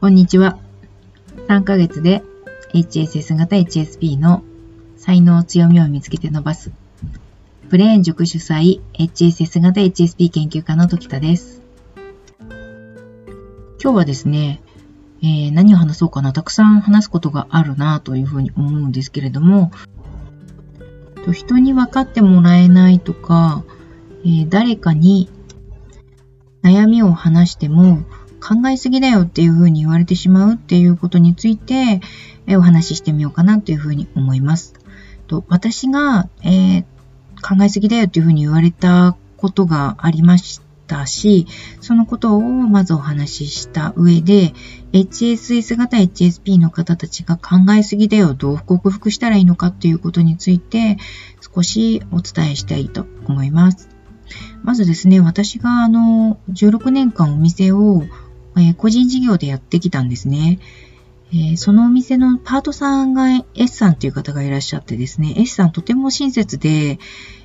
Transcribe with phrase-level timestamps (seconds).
[0.00, 0.60] こんにちは。
[1.48, 2.22] 3ヶ月で
[2.72, 4.44] HSS 型 HSP の
[4.96, 6.70] 才能強みを見つけて伸ばす。
[7.68, 11.62] ブレーン塾主催 HSS 型 HSP 研究家の時田です。
[13.82, 14.62] 今日はですね、
[15.20, 16.32] えー、何を話そうかな。
[16.32, 19.72] たくさん話すことがあるなというふうに思うんですけれども、
[21.32, 23.64] 人に分かってもらえないとか、
[24.24, 25.28] えー、誰かに
[26.62, 28.04] 悩みを話しても
[28.40, 32.00] 考えすぎだよっていうふうに言われてしまうっていうことについて、
[32.46, 34.74] えお話ししてみようかなというふうに思います。
[35.26, 36.84] と私が、えー、
[37.42, 41.46] 考えすぎだよっていうふうに言われたことがありましたし、
[41.80, 44.54] そのことをまずお話しした上で、
[44.92, 50.96] HSS 型 HSP の方たちが考えすぎだよ、どう克服したらいいのかっていうことについて
[51.54, 53.88] 少しお伝えしたいと思います。
[54.62, 58.02] まずですね、私があの、16年間お店を
[58.60, 60.58] えー、個人事業でやってきたんですね。
[61.30, 66.98] えー、そのお店のパートさんが S さんという方がいらっしゃってですね、S さんとても親切で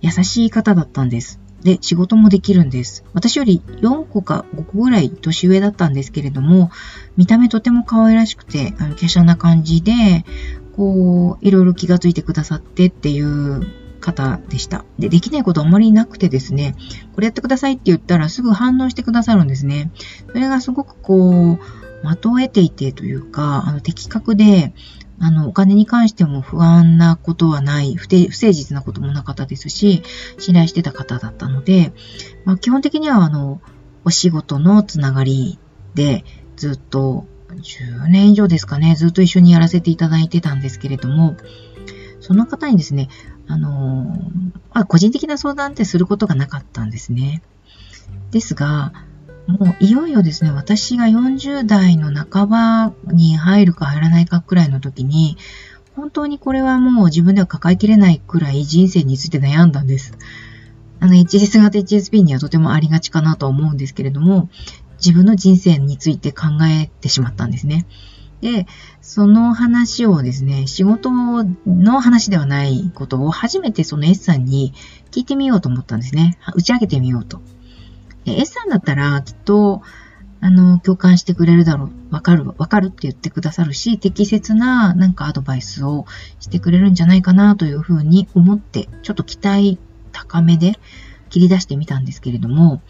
[0.00, 1.40] 優しい方だったんです。
[1.62, 3.04] で、仕事もできるんです。
[3.12, 6.70] 私より4個か5個ぐらい年上だったんですけれども、
[7.16, 10.24] 見た目とても可愛らしくて、あの、華奢な感じで、
[10.76, 13.66] こう、いろいろ気がついてくださってっていう
[14.06, 14.84] 方でした。
[14.98, 16.76] で、できないことあまりなくてですね、
[17.14, 19.90] これやってくださいって言ったらすぐ反応してくださるんですね。
[20.28, 21.58] それがすごくこう、
[22.02, 24.72] 的を得ていてというか、あの、的確で、
[25.18, 30.02] あの、お金に関しても不安なことはない、不不誠実なこともなかったですし、
[30.38, 31.92] 信頼してた方だったので、
[32.44, 33.60] まあ、基本的にはあの、
[34.04, 35.58] お仕事のつながり
[35.94, 36.24] で
[36.56, 41.36] ずっと10年以上ですかね、ずっと一緒にやらせていただいてたんですけれども、
[42.26, 43.08] その方にですね、
[43.46, 43.70] あの
[44.74, 47.40] まあ、個人的な相談ってすることがなかったんですね。
[48.32, 48.92] ですが、
[49.46, 55.36] もういよいよですね、私が40代の半ばに入るか入らないかくらいの時に、
[55.94, 60.12] 本当にこれはもう自分では抱えきれないくらい人生について悩んだんです。
[60.98, 64.50] あの、HS 型 HSP にはとてもありがちかなと思うんですけれども、
[64.96, 67.86] 自分の人生について考えてしまったんですね。
[68.46, 68.68] で、
[69.00, 74.72] その話をですね、仕事の話ではないことを初めてその S さんに
[75.10, 76.38] 聞いてみようと思ったんですね。
[76.54, 77.40] 打ち上げてみようと。
[78.24, 79.82] S さんだったらきっと、
[80.40, 82.14] あの、共感してくれるだろう。
[82.14, 86.06] わかる、わかるって言ってくださるし、適切ななんかアドバイスを
[86.38, 89.76] してくれるんじゃないかなというふうに思って、ちょっと期待
[90.12, 90.78] 高めで
[91.30, 92.80] 切り出してみたんですけれども、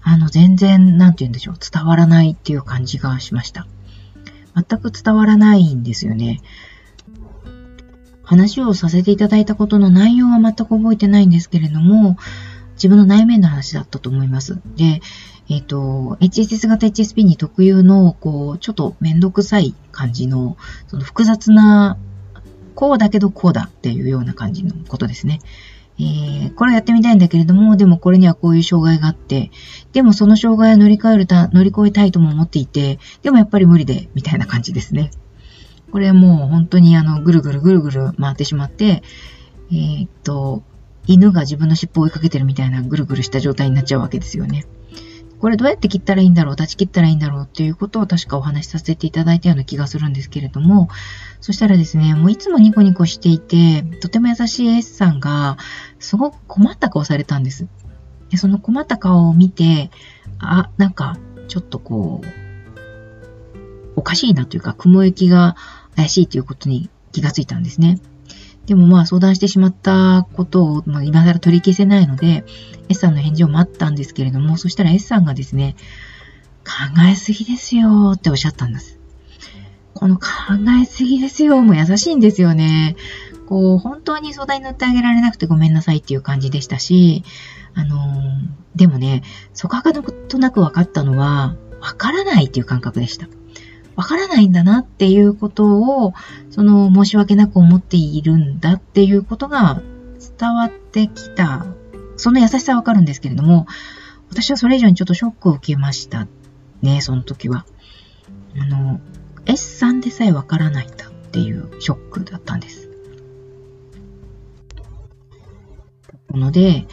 [0.00, 3.66] あの、全然、なんて言うんでしょう、伝わらないっていう感じがしました。
[4.54, 6.40] 全く伝わらないんですよね。
[8.22, 12.16] 話をさせていただいたことの内容は全く覚えてないんですけれども、
[12.74, 14.60] 自分の内面の話だったと思います。
[14.76, 15.00] で、
[15.48, 20.56] えっ、ー、と、HSS 型 HSP に特有の、こう、ちょっとめんどくさい感じの、
[20.88, 21.98] その複雑な、
[22.74, 25.40] こうだけどこうだっていうような感じのことですね。
[25.98, 29.50] えー、これやってみたいんだけれども、でもこれにはこういう障害があって、
[29.92, 35.10] でもその障害を乗り越えるた、乗り越えたいとも思っていて、でもやっぱり無理で、みたいな感じですね。
[35.92, 39.02] これもう本当にあの、ぐるぐるぐるぐる回ってしまって、
[39.70, 40.64] えー、っと、
[41.06, 44.66] 犬が自分の尻尾を追いかけてるみたいなぐるぐるした状態になっちゃうわけですよね。
[45.44, 50.88] これどうやって切ったらいいんだろう、断ち切ったらいいんだろうっていうことを確かお話しさせていただいたような気がするんですけれども、
[51.42, 55.58] そしたらですね、もういつもニコニコしていて、とても優しい S さんが、
[55.98, 57.66] すごく困った顔されたんです。
[58.30, 59.90] でその困った顔を見て、
[60.38, 61.18] あ、なんか、
[61.48, 62.26] ちょっとこう、
[63.96, 65.56] おかしいなというか、雲行きが
[65.94, 68.00] 怪しいということに気がついたんですね。
[68.66, 72.44] でもまあ相談してしまったことを、まあ、今更取り消せないので、
[72.88, 75.76] S さんの返事を待ったんですけれども、そしたら S さんがですね、
[76.64, 78.98] 考えすぎですよっておっしゃったんです。
[79.92, 80.24] この考
[80.82, 82.96] えすぎですよも優しいんですよね。
[83.46, 87.22] こう、本当に相談に乗ってあげられなくてごめんなさいっていう感じでしたし、
[87.74, 89.22] あのー、でもね、
[89.52, 93.28] そこはなんとなく分かったのは、分からないっていう感覚でした。
[93.96, 96.14] わからないんだなっていうことを、
[96.50, 99.82] その申し訳なく思っているんだっていうことが
[100.38, 101.66] 伝わってきた。
[102.16, 103.66] その優しさはわかるんですけれども、
[104.30, 106.26] 私はそれ以上にちょっとショックを受けました
[106.82, 107.66] ね、その時は。
[108.58, 109.00] あの、
[109.46, 112.88] S さんでさえわからないんだっていうショックだったんです。
[116.30, 116.86] なので、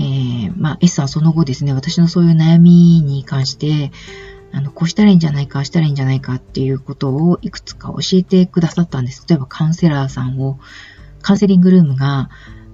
[0.00, 3.90] えー、まあ、S さんその後ですね、私のそういう悩みに関して、
[4.52, 9.24] あの、こうしたらいいんじゃないか、したらいいんじゃないかっていうことをいくつか教えてくださったんです。
[9.28, 10.58] 例えばカウンセラーさんを、
[11.20, 12.30] カウンセリングルームが、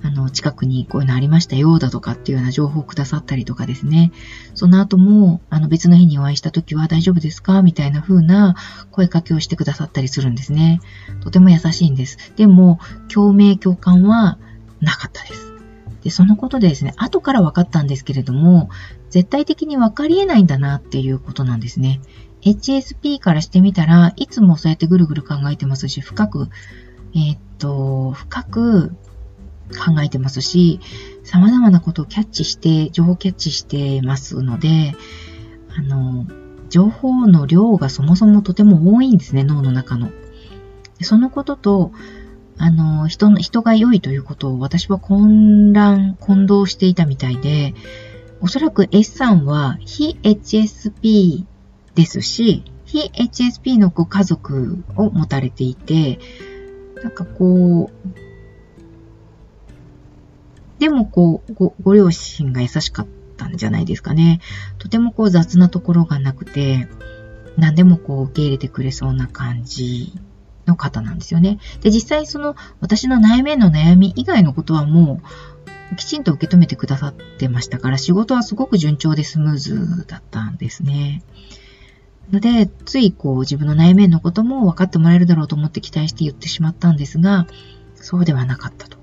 [0.00, 4.12] あの、近くにこういうのありましたよ、だとかっていうような情報をくださったりとかですね。
[4.54, 7.62] その後も、あの、別の日にお会いした時は大丈夫ですか？
[7.62, 8.54] みたいな風な
[8.92, 10.80] 声かけをしてくださったりするんですね。
[11.20, 12.16] とても優しいんです。
[12.36, 12.78] でも、
[13.12, 14.38] 共鳴共感は
[14.80, 15.47] なかったです。
[16.08, 18.70] で、そのことでですね、後から分かったんですけれども、
[19.10, 22.00] 絶対的に分かり得ないんだなっていうことなんですね。
[22.40, 26.48] HSP からしてみたらいつもそうやってぐるぐる考えてますし、深く、
[27.14, 30.80] えー、っと、深く考えてますし、
[31.24, 34.94] 様々なことをキャッチして、情報キャッチしてますので、
[35.76, 36.26] あの、
[36.70, 40.08] 情報の量がそもそもとても多いんですね、脳の中の。
[41.02, 41.92] そのことと、
[42.58, 47.74] あの、人の、人が良いということを私は混乱、混同していたみたいで、
[48.40, 51.44] おそらく S さんは非 HSP
[51.94, 56.18] ですし、非 HSP のご家族を持たれていて、
[57.02, 58.08] なんかこう、
[60.80, 63.06] でもこう、ご、ご両親が優しかっ
[63.36, 64.40] たんじゃないですかね。
[64.78, 66.88] とてもこう雑なところがなくて、
[67.56, 70.12] 何でもこう受け入れてくれそうな感じ
[70.68, 71.58] の方なんですよね。
[71.80, 75.20] で、実際その私の内面の悩み以外のことはも
[75.92, 81.22] うきちんと受け止めてくださってましたから、仕事はすごく順調でスムーズだったんですね。
[82.30, 87.46] ので、ついこう自分の内面のことも分かってもらえるだろうと思って期待して言ってしまったんですが、
[87.94, 88.98] そうではなかったと。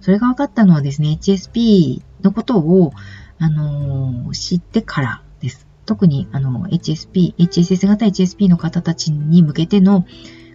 [0.00, 2.92] それが分かったのはですね、HSP のことを、
[3.38, 5.66] あのー、知ってからです。
[5.84, 10.06] 特に、あの、HSP、HSS 型 HSP の方たちに向けての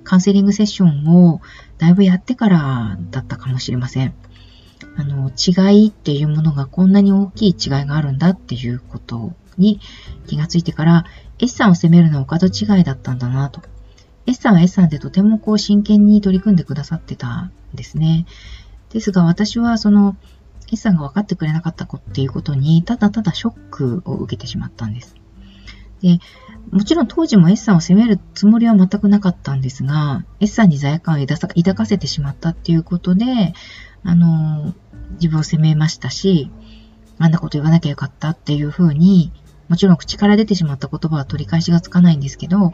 [0.05, 1.41] カウンセリングセッションを
[1.77, 4.13] だいぶやってからだったかもしれません。
[4.95, 9.81] あの、違いっていうものがこんなに大きい違いがあるんだっていうことに
[10.27, 11.05] 気がついてから、
[11.39, 13.61] S さんを責めるのはお門違いだったんだなと。
[14.25, 18.25] S さんは S さんでとてもこう真剣に取り組んでくださってたんですね。
[18.89, 20.15] ですが私はその
[20.71, 25.15] S さんが分かってくれなかった子っていうことにただただショックを受けてしまったんです。
[26.01, 26.19] で、
[26.71, 33.53] もちろん当時も S さんを責めるつもりは全くなかったんですが、S さんに罪悪感を抱かせてしまったっていうことで、
[34.03, 34.73] あの、
[35.13, 36.51] 自分を責めましたし、
[37.17, 39.31] あんなこと言わなきゃよかったっていうふうに、
[39.67, 42.71] もちろん口から出てしまった言葉は取り返しがつかないんですけど、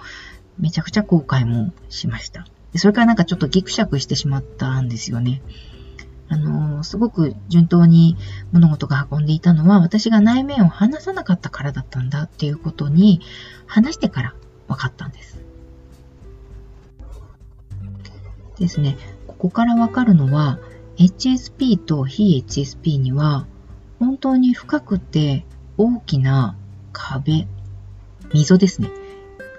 [0.58, 2.46] めちゃくちゃ後悔もしました。
[2.76, 5.42] それからなんかちょっとギクシャクしてしまったんですよね。
[6.32, 8.16] あの、すごく順当に
[8.54, 13.20] 物事が運んでいたのは、私が内面を話さなかったからだったんだっていうことに、
[13.66, 14.34] 話してから
[14.70, 15.44] 分かったんです。
[18.58, 18.96] ですね。
[19.28, 20.60] ここから分かるのは、
[20.96, 23.46] HSP と非 HSP には、
[24.00, 25.46] 本当に深くて
[25.78, 26.56] 大きな
[26.94, 27.46] 壁、
[28.34, 28.90] 溝ですね、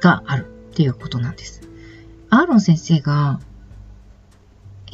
[0.01, 1.69] があるっていうことなんです。
[2.31, 3.41] アーロン先生が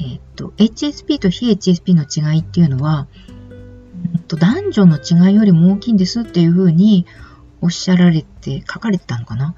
[0.01, 3.09] えっ、と、HSP と非 HSP の違いっていうのは、
[4.15, 7.07] うんと、男女の違いよりも大きいんですっていうふうに
[7.61, 9.55] おっしゃられて、書かれてたのかな？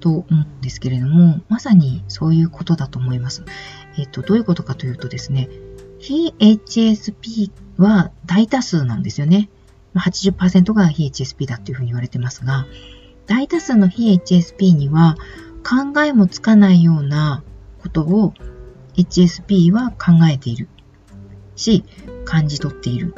[0.00, 3.44] と思うんですけれども、まさにそういうことだと思います。
[3.98, 5.48] えっ、と、どういうことかというとですね、
[5.98, 9.48] 非 HSP は大多数なんですよね。
[9.94, 12.66] 80%が非 HSP だっていうふうに言われてますが、
[13.26, 15.16] 大多数の非 HSP には
[15.64, 17.42] 考えもつかないような
[17.82, 18.34] ことを
[18.98, 20.68] HSP は考えている
[21.54, 21.84] し、
[22.24, 23.14] 感じ取っている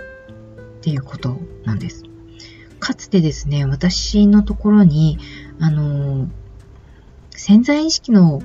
[0.79, 2.05] っていうことなんです。
[2.78, 5.19] かつてですね、私のところに、
[5.59, 6.28] あの、
[7.31, 8.43] 潜在意識の、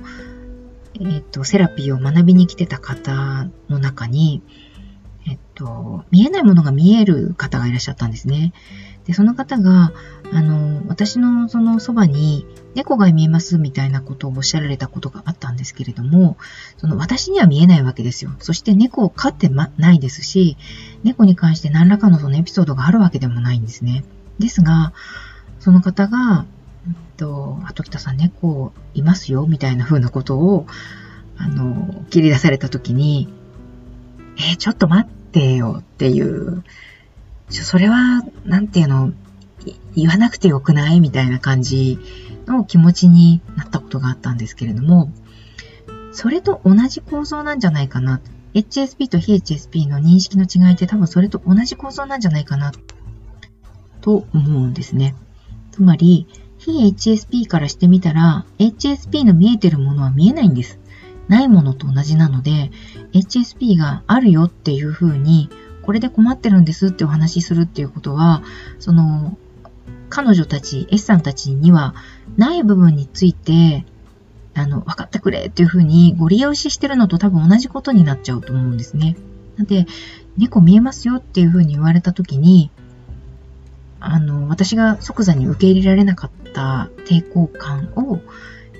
[0.98, 4.42] えっ、と、セラピーを学びに来てた方の中に、
[5.28, 8.52] えっと、見えないものが見える方がいらっしゃったんですね。
[9.06, 9.92] で、その方が、
[10.32, 16.36] あの、私のそのそばに猫が見えますみたいなことをおっしゃられたことがあったんですけれども、
[16.76, 18.32] その私には見えないわけですよ。
[18.38, 20.56] そして猫を飼ってまないですし、
[21.02, 24.04] 猫に関して何らかのそのエピソードがあるわけでもないんですね。
[24.38, 24.92] ですが、
[25.58, 26.46] その方が、
[26.86, 30.66] えっと、あと北さん猫いますよみたいな風なことを、
[31.38, 33.28] あの、切り出された時に、
[34.36, 36.64] えー、ちょっと待ってよっていう、
[37.48, 39.12] それは、なんていうの、
[39.94, 41.98] 言わなくてよくないみたいな感じ
[42.46, 45.10] の気持ちになったことがあったんですけれども、
[46.12, 48.20] それと同じ構造なんじゃないかな。
[48.54, 52.72] HSP と非 HSP の認識の違いって多分それと同じ構造なんじゃないかな
[54.00, 55.14] と思うんですね。
[55.72, 56.26] つまり、
[56.58, 60.78] 非 HSP からしてみたら、HSP の見えてるものは見えないんです。
[61.28, 62.70] ないものと同じなので、
[63.12, 65.50] HSP があるよっていうふうに
[65.86, 68.42] これで困ってるんですってお話しするっていうことは、
[68.80, 69.38] その、
[70.10, 71.94] 彼女たち、S さんたちには
[72.36, 73.86] ない部分について、
[74.54, 79.16] あの、分かってくれっていうふうにご利用ししてるのと多分同じことになっちゃうと思うんですね。
[79.56, 79.86] なんで、
[80.36, 82.72] 猫見えますよっていうふうに言われたときに、
[84.00, 88.20] あの、私が即座に受け入れられなかった抵抗感を、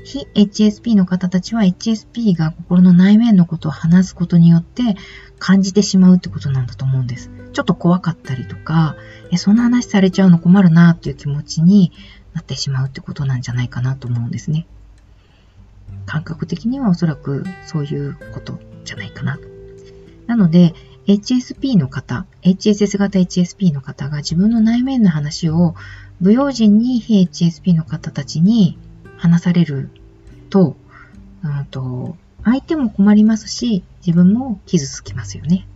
[0.06, 4.94] 非 HSP の方たちは HSP が心の内面のことを話すことによって
[5.40, 7.28] 感じてしまうってことなんだと思うんです。
[7.52, 8.94] ちょっと怖かったりとか、
[9.32, 11.90] え、そんな話されちゃうの困るなっていう気持ちに
[12.34, 14.66] なってしまうってことなんじゃないかなと思うんですね。
[16.06, 19.40] 感覚的にはおそらくそういうことじゃないかな。
[20.28, 20.72] なので、
[21.08, 25.74] HSP の方、HSS 型 HSP の方が自分の内面の話を
[26.22, 28.78] 不用心に非 HSP の方たちに
[29.16, 29.90] 話される
[30.50, 30.76] と、
[31.44, 35.66] うんと相手も困りますし、自分も傷つきますよね。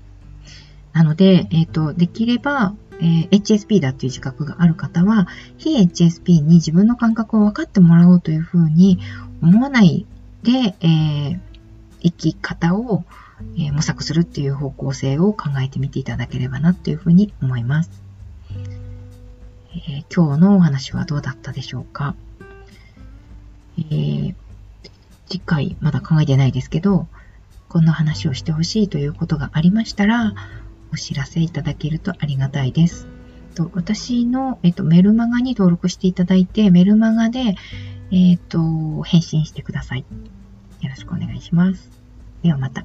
[0.92, 5.26] なので、えっ、ー、と、できれば、えー、HSP だっていう自覚がある方は、
[5.58, 9.00] 非 HSP に自分の感覚を分かってもらおうというふうに
[9.42, 10.06] 思わない
[10.42, 11.40] で、えー、
[12.02, 13.04] 生き方を、
[13.56, 17.90] えー、模索するっていう方向性を考えてみていただければなというふうに思います。
[19.88, 22.14] えー、今日のお話はどうだったでしょうか、
[23.78, 24.34] えー、
[25.28, 27.08] 次回まだ考えてないですけど、
[27.68, 30.34] こんな話をしてほしいということがありましたら、
[30.92, 33.06] お知らせいただけるとありがたいです。
[33.54, 37.56] と私の、えっと、メルマガに登録していただいて、メルマガで、
[38.10, 40.04] えっと、返信してください。
[40.80, 41.90] よろしくお願いします。
[42.42, 42.84] ではまた。